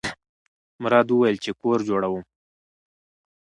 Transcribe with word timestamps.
مراد 0.81 1.07
وویل 1.11 1.37
چې 1.43 1.51
کور 1.61 1.79
جوړوم. 1.89 2.21